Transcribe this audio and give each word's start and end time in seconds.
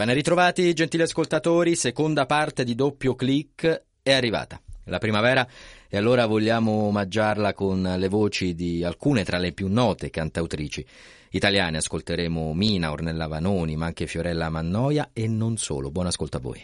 Ben 0.00 0.14
ritrovati, 0.14 0.72
gentili 0.72 1.02
ascoltatori, 1.02 1.76
seconda 1.76 2.24
parte 2.24 2.64
di 2.64 2.74
doppio 2.74 3.14
clic 3.14 3.82
è 4.00 4.12
arrivata. 4.12 4.58
La 4.84 4.96
primavera 4.96 5.46
e 5.90 5.98
allora 5.98 6.24
vogliamo 6.24 6.84
omaggiarla 6.84 7.52
con 7.52 7.82
le 7.98 8.08
voci 8.08 8.54
di 8.54 8.82
alcune 8.82 9.24
tra 9.24 9.36
le 9.36 9.52
più 9.52 9.68
note 9.68 10.08
cantautrici 10.08 10.86
italiane. 11.32 11.76
Ascolteremo 11.76 12.54
Mina, 12.54 12.92
Ornella 12.92 13.26
Vanoni, 13.26 13.76
ma 13.76 13.84
anche 13.84 14.06
Fiorella 14.06 14.48
Mannoia 14.48 15.10
e 15.12 15.28
non 15.28 15.58
solo. 15.58 15.90
Buon 15.90 16.06
ascolto 16.06 16.38
a 16.38 16.40
voi. 16.40 16.62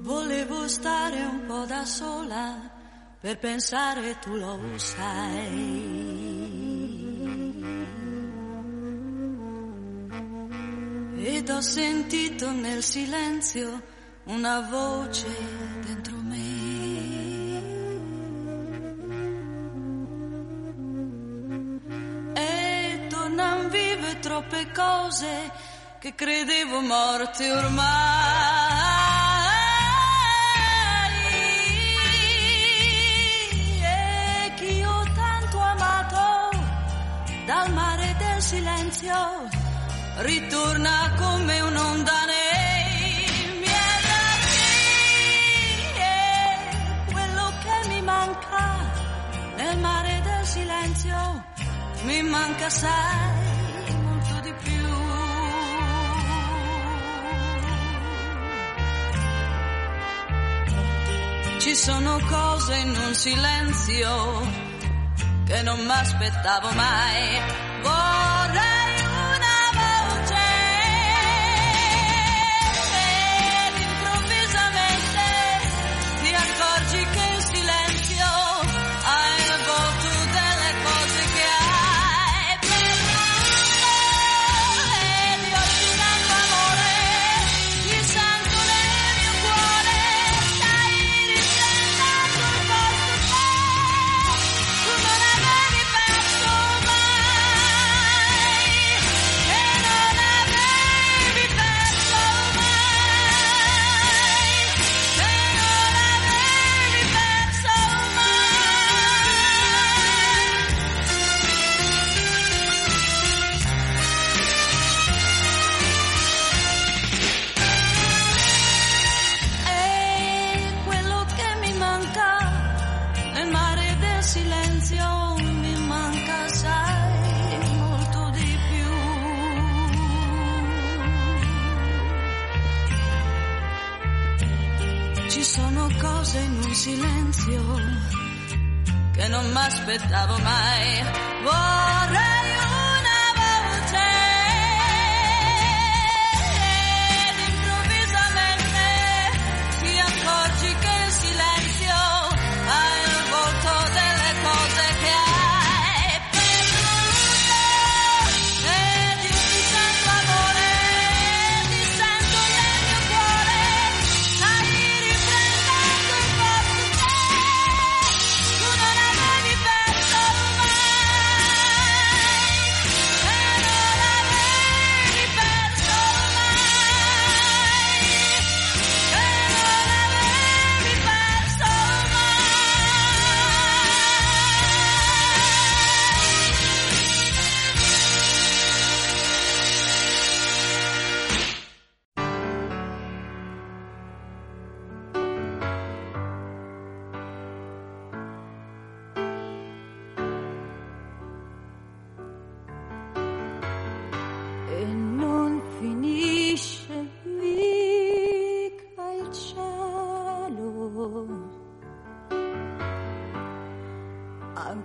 Volevo 0.00 0.66
stare 0.68 1.22
un 1.24 1.44
po' 1.46 1.66
da 1.66 1.84
sola 1.84 2.70
per 3.20 3.38
pensare 3.38 4.18
tu 4.18 4.34
lo 4.34 4.58
sai. 4.76 6.25
Ed 11.28 11.50
ho 11.50 11.60
sentito 11.60 12.52
nel 12.52 12.84
silenzio 12.84 13.82
una 14.26 14.60
voce 14.60 15.26
dentro 15.84 16.14
me. 16.18 16.38
E 22.32 23.06
tornan 23.08 23.70
vive 23.70 24.20
troppe 24.20 24.70
cose 24.70 25.50
che 25.98 26.14
credevo 26.14 26.80
morte 26.82 27.50
ormai. 27.50 27.84
E 33.82 34.52
che 34.54 34.64
io 34.64 35.02
tanto 35.12 35.58
amato 35.58 36.56
dal 37.46 37.72
mare 37.72 38.14
del 38.16 38.40
silenzio 38.40 39.65
ritorna 40.18 41.12
come 41.16 41.60
un'onda 41.60 42.24
nei 42.24 43.58
miei 43.60 44.04
occhi 44.32 45.98
e 45.98 47.12
quello 47.12 47.52
che 47.62 47.88
mi 47.88 48.00
manca 48.02 48.76
nel 49.56 49.78
mare 49.78 50.20
del 50.22 50.44
silenzio 50.44 51.44
mi 52.04 52.22
manca 52.22 52.68
sai 52.70 53.94
molto 54.02 54.40
di 54.42 54.54
più. 54.62 54.84
Ci 61.58 61.74
sono 61.74 62.18
cose 62.28 62.76
in 62.76 62.88
un 62.90 63.14
silenzio 63.14 64.64
che 65.46 65.62
non 65.62 65.78
mi 65.80 65.90
aspettavo 65.90 66.70
mai. 66.72 67.40
Vorrei 67.82 69.05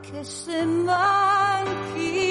tornare 0.09 1.69
in 1.95 2.30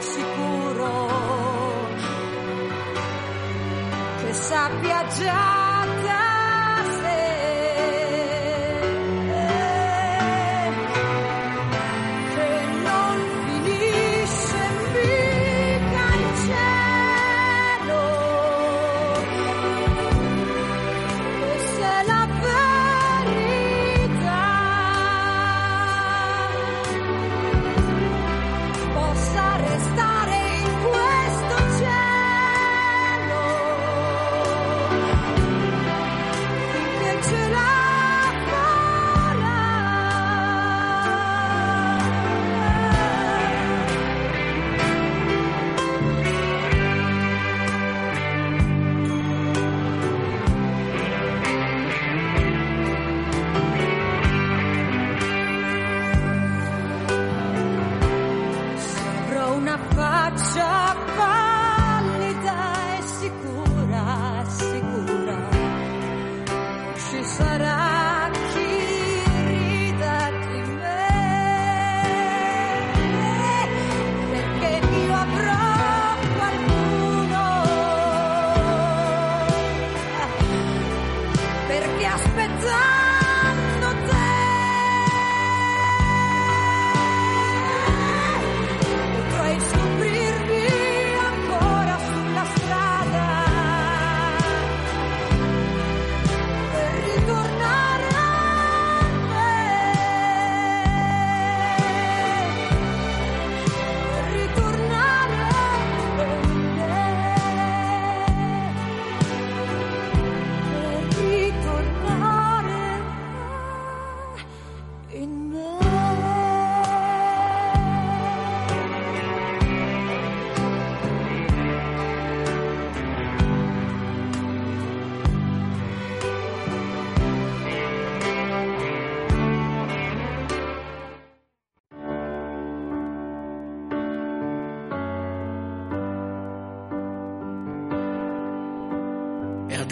sicuro, 0.00 1.08
che 4.22 4.32
sappia 4.32 5.06
già 5.18 5.69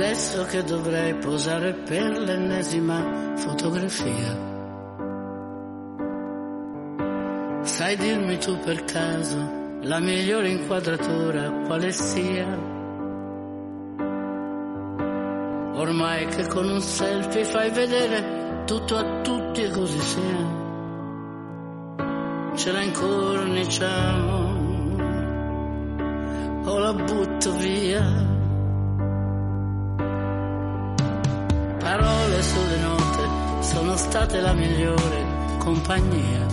adesso 0.01 0.45
che 0.45 0.63
dovrei 0.63 1.13
posare 1.17 1.75
per 1.75 2.19
l'ennesima 2.19 3.35
fotografia. 3.35 4.47
Sai 7.63 7.97
dirmi 7.97 8.39
tu 8.39 8.57
per 8.61 8.85
caso 8.85 9.79
la 9.81 9.99
migliore 9.99 10.51
inquadratura 10.51 11.51
quale 11.67 11.91
sia? 11.91 12.47
Ormai 15.75 16.27
che 16.27 16.47
con 16.47 16.71
un 16.71 16.81
selfie 16.81 17.45
fai 17.45 17.71
vedere 17.73 18.63
tutto 18.67 18.97
a 18.97 19.21
tutti 19.23 19.63
e 19.65 19.71
così 19.71 19.99
sia. 19.99 20.47
Ce 22.55 22.71
la 22.71 22.83
incorniciamo 22.83 24.37
o 26.67 26.79
la 26.79 26.93
butto 26.93 27.57
via. 27.57 28.38
Parole 32.39 32.43
sulle 32.43 32.77
note 32.79 33.63
sono 33.63 33.97
state 33.97 34.41
la 34.41 34.53
migliore 34.53 35.57
compagnia. 35.59 36.47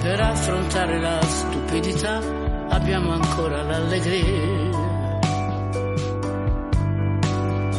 Per 0.00 0.20
affrontare 0.20 1.00
la 1.00 1.20
stupidità 1.22 2.20
abbiamo 2.68 3.12
ancora 3.12 3.62
l'allegria. 3.62 4.80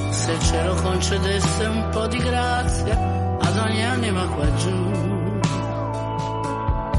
Se 0.09 0.31
il 0.31 0.39
cielo 0.39 0.75
concedesse 0.75 1.65
un 1.65 1.89
po' 1.89 2.07
di 2.07 2.18
grazia 2.18 3.38
ad 3.39 3.57
ogni 3.57 3.83
anima 3.83 4.25
qua 4.27 4.53
giù, 4.56 4.91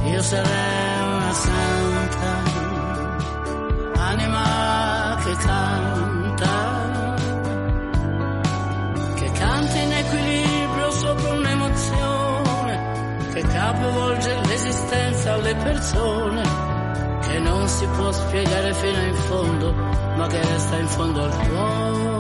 io 0.05 0.21
sarei 0.21 0.84
alle 15.45 15.55
persone 15.57 16.43
che 17.21 17.39
non 17.39 17.69
si 17.69 17.87
può 17.89 18.11
spiegare 18.13 18.73
fino 18.73 19.03
in 19.03 19.15
fondo, 19.15 19.73
ma 19.73 20.27
che 20.27 20.41
resta 20.41 20.79
in 20.79 20.87
fondo 20.87 21.23
al 21.23 21.49
cuore. 21.49 22.14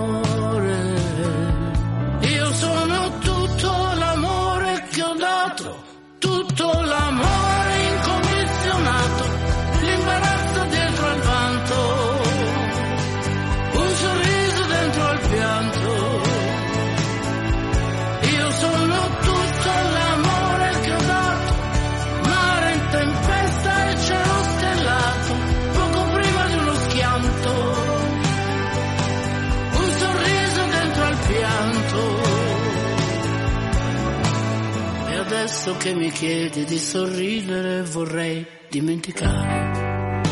Che 35.84 35.92
mi 35.92 36.10
chiedi 36.10 36.64
di 36.64 36.78
sorridere 36.78 37.82
vorrei 37.82 38.46
dimenticare. 38.70 40.22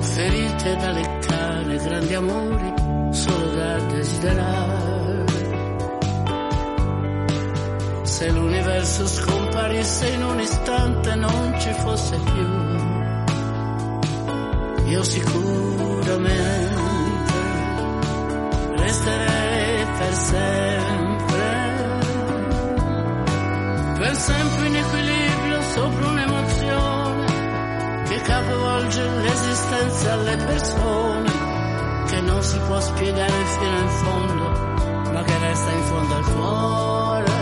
Ferite 0.00 0.76
da 0.76 0.90
leccare, 0.92 1.76
grandi 1.76 2.14
amori 2.14 2.72
solo 3.10 3.54
da 3.54 3.76
desiderare. 3.78 5.24
Se 8.04 8.30
l'universo 8.30 9.06
scomparisse 9.06 10.08
in 10.08 10.22
un 10.22 10.40
istante 10.40 11.14
non 11.14 11.60
ci 11.60 11.72
fosse 11.74 12.16
più, 12.24 12.48
io 14.92 15.02
sicuramente 15.02 16.74
resterei 18.76 19.84
per 19.98 20.14
sempre, 20.14 21.07
per 24.08 24.16
sempre 24.16 24.68
in 24.68 24.76
equilibrio 24.76 25.62
sopra 25.74 26.06
un'emozione 26.08 27.26
che 28.08 28.20
capovolge 28.22 29.06
l'esistenza 29.06 30.12
alle 30.14 30.36
persone, 30.36 31.30
che 32.06 32.20
non 32.22 32.42
si 32.42 32.58
può 32.66 32.80
spiegare 32.80 33.44
fino 33.58 33.78
in 33.78 33.88
fondo, 33.88 35.12
ma 35.12 35.22
che 35.24 35.38
resta 35.38 35.70
in 35.72 35.82
fondo 35.82 36.14
al 36.14 36.24
cuore. 36.24 37.37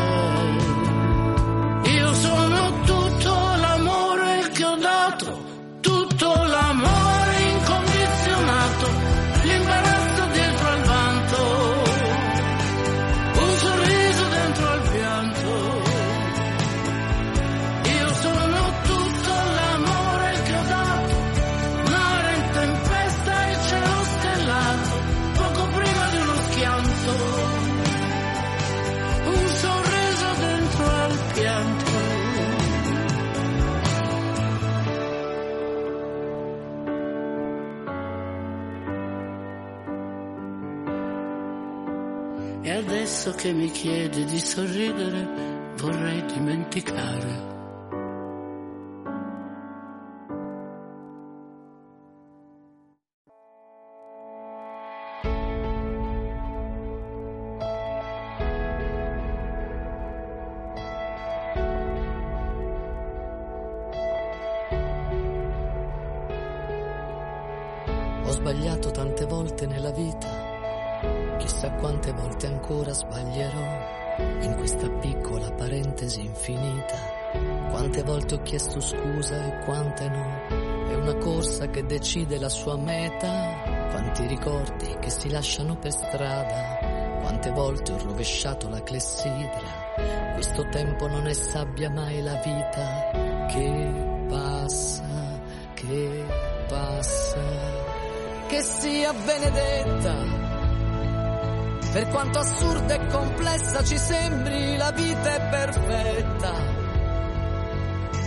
Adesso 43.26 43.32
che 43.32 43.52
mi 43.52 43.70
chiede 43.70 44.24
di 44.24 44.38
sorridere, 44.38 45.74
vorrei 45.78 46.24
dimenticare. 46.26 47.54
Ho 68.24 68.30
sbagliato 68.30 68.90
tante 68.92 69.24
volte 69.24 69.66
nella 69.66 69.90
vita, 69.90 70.45
chissà 71.36 71.70
quante 71.72 72.12
volte 72.12 72.46
ancora 72.46 72.92
sbaglierò 72.92 73.94
in 74.40 74.54
questa 74.56 74.88
piccola 74.88 75.50
parentesi 75.52 76.20
infinita. 76.24 76.96
Quante 77.70 78.02
volte 78.02 78.34
ho 78.34 78.42
chiesto 78.42 78.80
scusa 78.80 79.44
e 79.44 79.64
quante 79.64 80.08
no. 80.08 80.88
È 80.88 80.94
una 80.94 81.14
corsa 81.16 81.68
che 81.68 81.84
decide 81.84 82.38
la 82.38 82.48
sua 82.48 82.76
meta. 82.76 83.88
Quanti 83.90 84.26
ricordi 84.26 84.96
che 85.00 85.10
si 85.10 85.28
lasciano 85.28 85.76
per 85.76 85.92
strada. 85.92 86.78
Quante 87.20 87.50
volte 87.50 87.92
ho 87.92 87.98
rovesciato 87.98 88.68
la 88.68 88.82
clessidra. 88.82 90.32
Questo 90.34 90.66
tempo 90.68 91.06
non 91.06 91.26
è 91.26 91.32
sabbia 91.32 91.90
mai 91.90 92.22
la 92.22 92.40
vita 92.42 93.46
che 93.48 94.26
passa, 94.28 95.04
che 95.74 96.24
passa 96.68 97.86
che 98.48 98.62
sia 98.62 99.12
benedetta. 99.12 100.45
Per 101.96 102.08
quanto 102.08 102.38
assurda 102.40 102.92
e 102.92 103.06
complessa 103.06 103.82
ci 103.82 103.96
sembri, 103.96 104.76
la 104.76 104.90
vita 104.90 105.34
è 105.34 105.48
perfetta. 105.48 106.52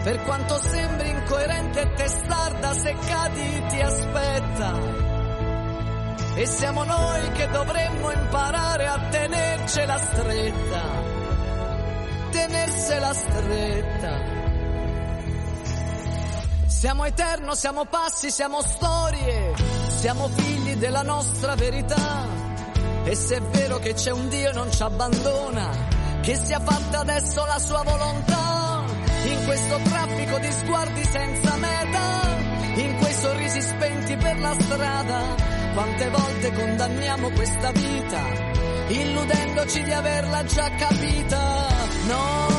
Per 0.01 0.23
quanto 0.23 0.57
sembri 0.57 1.09
incoerente 1.09 1.81
e 1.81 1.93
testarda, 1.93 2.73
se 2.73 2.95
cadi 3.05 3.65
ti 3.67 3.79
aspetta. 3.79 4.73
E 6.33 6.45
siamo 6.47 6.83
noi 6.83 7.31
che 7.33 7.47
dovremmo 7.49 8.11
imparare 8.11 8.87
a 8.87 9.07
tenercela 9.11 9.97
stretta. 9.99 10.81
Tenersela 12.31 13.13
stretta. 13.13 14.17
Siamo 16.65 17.05
eterno, 17.05 17.53
siamo 17.53 17.85
passi, 17.85 18.31
siamo 18.31 18.63
storie, 18.63 19.53
siamo 19.89 20.27
figli 20.29 20.75
della 20.77 21.03
nostra 21.03 21.53
verità. 21.53 22.38
E 23.03 23.15
se 23.15 23.37
è 23.37 23.41
vero 23.41 23.79
che 23.79 23.93
c'è 23.93 24.11
un 24.11 24.29
Dio 24.29 24.49
e 24.49 24.53
non 24.53 24.71
ci 24.71 24.83
abbandona, 24.83 25.69
che 26.21 26.35
sia 26.35 26.59
fatta 26.59 26.99
adesso 26.99 27.45
la 27.45 27.59
sua 27.59 27.81
volontà, 27.83 28.83
in 29.25 29.45
questo 29.45 29.77
traffico 29.83 30.37
di 30.39 30.51
sguardi 30.51 31.03
senza 31.03 31.55
meta, 31.57 32.37
in 32.75 32.95
quei 32.97 33.13
sorrisi 33.13 33.61
spenti 33.61 34.15
per 34.15 34.39
la 34.39 34.55
strada, 34.59 35.21
quante 35.73 36.09
volte 36.09 36.53
condanniamo 36.53 37.29
questa 37.31 37.71
vita, 37.71 38.21
illudendoci 38.87 39.83
di 39.83 39.91
averla 39.91 40.43
già 40.43 40.69
capita. 40.69 41.67
Non 42.07 42.58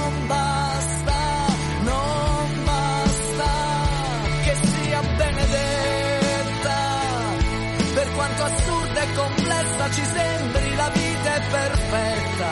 ci 9.92 10.04
sembri, 10.04 10.75
la 10.75 10.90
vita 10.90 11.35
è 11.35 11.40
perfetta. 11.50 12.50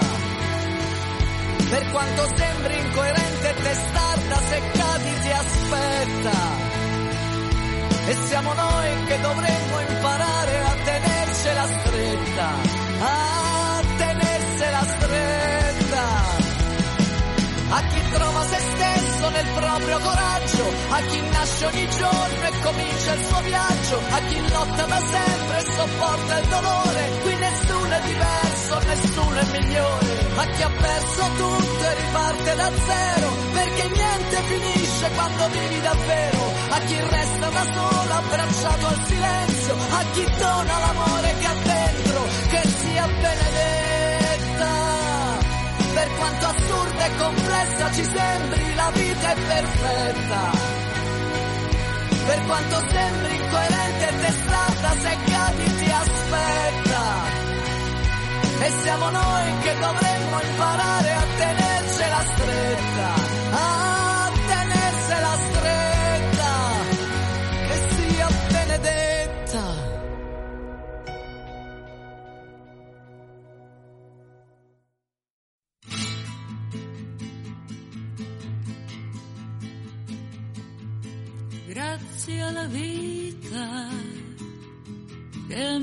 Per 1.71 1.91
quanto 1.91 2.29
sembri 2.37 2.79
incoerente 2.79 3.49
e 3.51 3.55
testarda, 3.63 4.37
se 4.49 4.63
cadi 4.73 5.21
ti 5.21 5.31
aspetta. 5.31 6.37
E 8.07 8.17
siamo 8.27 8.53
noi 8.55 9.05
che 9.05 9.21
dovremmo 9.21 9.81
imparare 9.81 10.38
nel 19.39 19.55
proprio 19.55 19.99
coraggio, 20.01 20.65
a 20.91 21.01
chi 21.03 21.21
nasce 21.31 21.67
ogni 21.67 21.89
giorno 21.91 22.43
e 22.43 22.53
comincia 22.61 23.13
il 23.15 23.25
suo 23.25 23.41
viaggio, 23.43 24.01
a 24.11 24.19
chi 24.27 24.49
lotta 24.51 24.85
da 24.85 24.99
sempre 24.99 25.59
e 25.59 25.73
sopporta 25.77 26.39
il 26.39 26.47
dolore, 26.49 27.03
qui 27.23 27.35
nessuno 27.37 27.91
è 27.91 28.01
diverso, 28.01 28.79
nessuno 28.87 29.39
è 29.39 29.45
migliore, 29.59 30.27
a 30.35 30.45
chi 30.47 30.63
ha 30.63 30.71
perso 30.71 31.23
tutto 31.37 31.85
e 31.85 31.95
riparte 31.95 32.55
da 32.57 32.71
zero, 32.87 33.29
perché 33.53 33.89
niente 33.89 34.37
finisce 34.53 35.11
quando 35.15 35.49
vivi 35.49 35.81
davvero, 35.83 36.43
a 36.71 36.79
chi 36.81 36.97
resta 36.99 37.49
da 37.49 37.65
solo 37.75 38.13
abbracciato 38.13 38.87
al 38.87 39.01
silenzio, 39.07 39.75
a 39.75 40.05
chi 40.13 40.25
dona 40.39 40.79
l'amore 40.79 41.35
che 41.39 41.47
ha 41.47 41.57
dentro, 41.63 42.23
che 42.51 42.63
sia 42.81 43.07
benedetta 43.07 43.78
per 46.09 46.17
quanto 46.17 46.47
assurda 46.47 47.05
e 47.05 47.17
complessa 47.17 47.93
ci 47.93 48.05
sembri, 48.05 48.75
la 48.75 48.91
vita 48.93 49.33
è 49.33 49.35
perfetta. 49.35 50.51
Per 52.27 52.45
quanto 52.47 52.77
sembri 52.89 53.35
incoerente 53.37 54.09
e 54.09 54.19
testata, 54.19 54.91
se 55.01 55.17
cadi 55.31 55.77
ti 55.77 55.91
aspetta. 55.91 57.37
E 58.61 58.73
siamo 58.83 59.11
noi 59.11 59.59
che 59.63 59.79
dovremmo 59.79 60.41
imparare 60.41 61.13
a 61.13 61.25
tenercela 61.37 61.78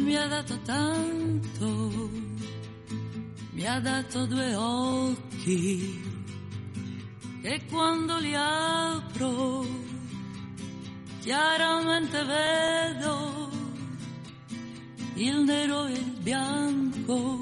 mi 0.06 0.16
ha 0.16 0.28
dato 0.28 0.60
tanto, 0.60 2.12
mi 3.54 3.66
ha 3.66 3.80
dato 3.80 4.28
due 4.28 4.54
occhi 4.54 6.00
che 7.42 7.66
quando 7.68 8.18
li 8.20 8.36
apro 8.36 9.66
chiaramente 11.22 12.24
vedo 12.24 13.50
il 15.16 15.38
nero 15.44 15.86
e 15.88 15.94
il 15.94 16.18
bianco, 16.22 17.40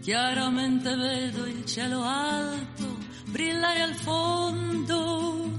chiaramente 0.00 0.96
vedo 0.96 1.44
il 1.44 1.66
cielo 1.66 2.02
alto 2.02 2.96
brillare 3.26 3.82
al 3.82 3.94
fondo 3.94 5.50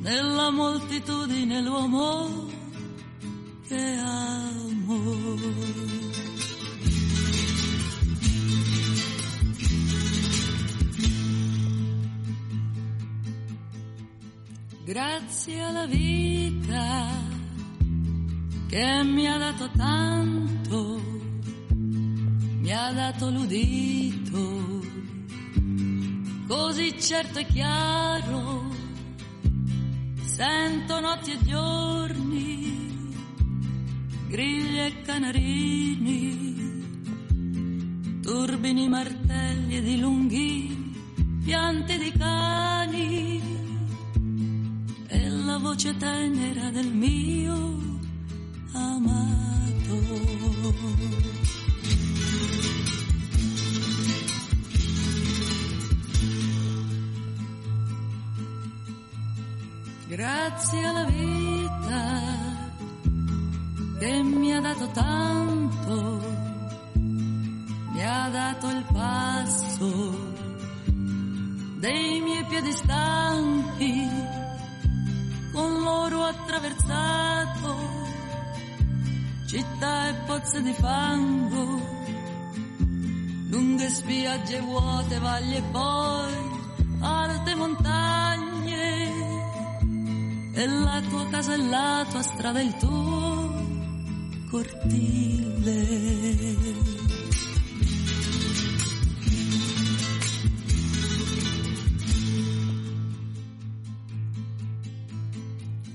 nella 0.00 0.48
moltitudine 0.50 1.60
l'uomo 1.60 2.53
che 3.66 3.96
amo. 3.98 5.36
Grazie 14.84 15.60
alla 15.62 15.86
vita 15.86 17.08
che 18.68 19.02
mi 19.04 19.26
ha 19.26 19.38
dato 19.38 19.70
tanto, 19.76 21.02
mi 21.70 22.72
ha 22.72 22.92
dato 22.92 23.30
l'udito, 23.30 24.82
così 26.46 27.00
certo 27.00 27.38
e 27.38 27.46
chiaro 27.46 28.72
sento 30.34 30.98
notti 30.98 31.30
e 31.30 31.38
giorni, 31.44 32.83
grigli 34.34 34.80
e 34.80 35.02
canarini, 35.02 36.82
turbini 38.20 38.88
martelli 38.88 39.80
di 39.80 40.00
lunghi, 40.00 40.92
pianti 41.44 41.96
di 41.98 42.12
cani 42.18 43.40
e 45.06 45.28
la 45.28 45.58
voce 45.58 45.96
tenera 45.96 46.68
del 46.70 46.88
mio 46.92 48.00
amato. 48.72 50.02
Grazie 60.08 60.84
alla 60.84 61.04
vita 61.04 62.43
che 64.04 64.22
mi 64.22 64.52
ha 64.52 64.60
dato 64.60 64.86
tanto, 64.88 66.20
mi 67.92 68.04
ha 68.04 68.28
dato 68.28 68.68
il 68.68 68.84
passo 68.92 70.32
dei 71.78 72.20
miei 72.20 72.44
piedi 72.44 72.70
stanchi, 72.72 74.10
con 75.52 75.80
loro 75.80 76.22
attraversato 76.24 77.76
città 79.46 80.08
e 80.08 80.14
pozze 80.26 80.60
di 80.60 80.72
fango, 80.74 81.80
lunghe 83.48 83.88
spiagge 83.88 84.60
vuote, 84.60 85.18
valli 85.18 85.56
e 85.56 85.62
poi 85.72 86.34
alte 87.00 87.54
montagne, 87.54 89.12
e 90.52 90.66
la 90.66 91.00
tua 91.08 91.26
casa 91.28 91.54
e 91.54 91.56
la 91.56 92.04
tua 92.10 92.20
strada, 92.20 92.60
il 92.60 92.76
tuo 92.76 93.33
cortile. 94.54 95.82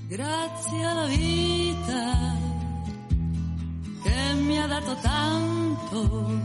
grazie 0.08 0.84
alla 0.84 1.06
vita 1.06 2.36
che 4.02 4.34
mi 4.34 4.58
ha 4.58 4.66
dato 4.66 4.94
tanto 4.96 6.38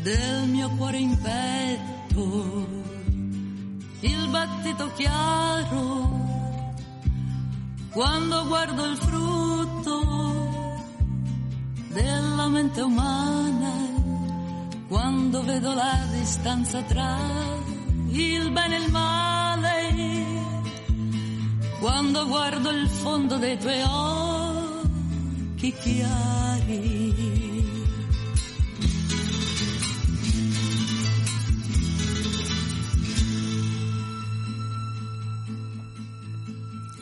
del 0.00 0.48
mio 0.48 0.70
cuore 0.76 0.98
in 0.98 1.18
petto, 1.20 2.66
il 4.00 4.28
battito 4.30 4.90
chiaro 4.94 6.20
quando 7.90 8.46
guardo 8.46 8.84
il 8.86 8.96
frutto 8.96 10.51
mente 12.62 12.80
umana, 12.80 13.74
quando 14.86 15.42
vedo 15.42 15.74
la 15.74 15.98
distanza 16.12 16.80
tra 16.82 17.18
il 18.10 18.50
bene 18.52 18.76
e 18.76 18.80
il 18.80 18.90
male 18.90 19.70
quando 21.80 22.26
guardo 22.28 22.70
il 22.70 22.86
fondo 22.86 23.36
dei 23.38 23.58
tuoi 23.58 23.82
occhi 23.82 25.72
chiari. 25.72 27.40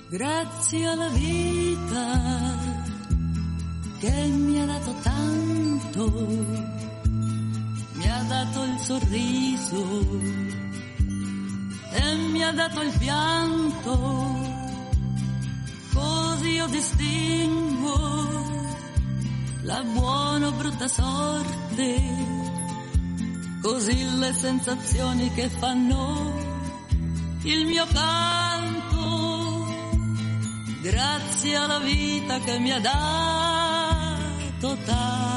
Grazie 0.08 0.86
alla 0.86 1.08
vita 1.08 2.89
che 4.00 4.10
mi 4.10 4.58
ha 4.58 4.64
dato 4.64 4.94
tanto, 5.02 6.10
mi 7.92 8.08
ha 8.08 8.22
dato 8.22 8.64
il 8.64 8.78
sorriso 8.78 10.20
e 11.92 12.14
mi 12.32 12.42
ha 12.42 12.50
dato 12.52 12.80
il 12.80 12.92
pianto. 12.98 14.48
Così 15.92 16.48
io 16.48 16.66
distingo 16.68 18.28
la 19.64 19.82
buona 19.82 20.46
o 20.46 20.52
brutta 20.52 20.88
sorte, 20.88 22.02
così 23.60 24.18
le 24.18 24.32
sensazioni 24.32 25.30
che 25.32 25.50
fanno 25.50 26.32
il 27.42 27.66
mio 27.66 27.86
canto, 27.92 29.66
grazie 30.80 31.54
alla 31.54 31.80
vita 31.80 32.38
che 32.38 32.58
mi 32.58 32.70
ha 32.70 32.80
dato 32.80 33.29
tanto. 34.60 35.29